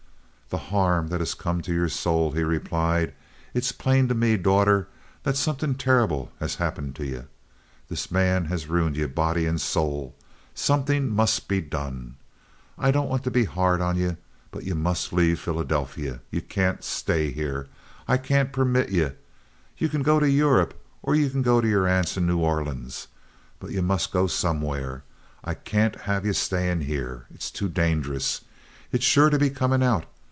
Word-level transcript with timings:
"The 0.49 0.75
harm 0.75 1.07
that 1.07 1.21
has 1.21 1.33
come 1.33 1.61
to 1.61 1.73
yer 1.73 1.87
soul!" 1.87 2.33
he 2.33 2.43
replied. 2.43 3.13
"It's 3.53 3.71
plain 3.71 4.09
to 4.09 4.13
me, 4.13 4.35
daughter, 4.35 4.89
that 5.23 5.37
somethin' 5.37 5.75
terrible 5.75 6.29
has 6.41 6.55
happened 6.55 6.93
to 6.97 7.05
ye. 7.05 7.21
This 7.87 8.11
man 8.11 8.43
has 8.47 8.67
ruined 8.67 8.97
ye, 8.97 9.05
body 9.05 9.45
and 9.45 9.61
soul. 9.61 10.13
Somethin' 10.53 11.07
must 11.09 11.47
be 11.47 11.61
done. 11.61 12.17
I 12.77 12.91
don't 12.91 13.07
want 13.07 13.23
to 13.23 13.31
be 13.31 13.45
hard 13.45 13.79
on 13.79 13.95
ye, 13.97 14.17
but 14.51 14.65
ye 14.65 14.73
must 14.73 15.13
leave 15.13 15.39
Philadelphy. 15.39 16.19
Ye 16.31 16.41
can't 16.41 16.83
stay 16.83 17.31
here. 17.31 17.69
I 18.05 18.17
can't 18.17 18.51
permit 18.51 18.89
ye. 18.89 19.11
Ye 19.77 19.87
can 19.87 20.03
go 20.03 20.19
to 20.19 20.29
Europe, 20.29 20.73
or 21.01 21.15
ye 21.15 21.29
can 21.29 21.43
go 21.43 21.61
to 21.61 21.67
yer 21.69 21.87
aunt's 21.87 22.17
in 22.17 22.27
New 22.27 22.39
Orleans; 22.39 23.07
but 23.61 23.71
ye 23.71 23.79
must 23.79 24.11
go 24.11 24.27
somewhere. 24.27 25.05
I 25.45 25.53
can't 25.53 25.95
have 26.01 26.25
ye 26.25 26.33
stayin' 26.33 26.81
here—it's 26.81 27.51
too 27.51 27.69
dangerous. 27.69 28.41
It's 28.91 29.05
sure 29.05 29.29
to 29.29 29.39
be 29.39 29.49
comin' 29.49 29.81
out. 29.81 30.07